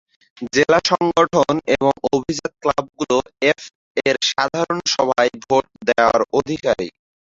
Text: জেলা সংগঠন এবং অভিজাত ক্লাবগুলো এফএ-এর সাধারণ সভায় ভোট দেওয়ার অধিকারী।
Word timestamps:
জেলা 0.53 0.79
সংগঠন 0.89 1.55
এবং 1.75 1.93
অভিজাত 2.11 2.53
ক্লাবগুলো 2.61 3.15
এফএ-এর 3.49 4.17
সাধারণ 4.29 4.79
সভায় 4.93 5.31
ভোট 5.43 5.65
দেওয়ার 5.87 6.21
অধিকারী। 6.39 6.87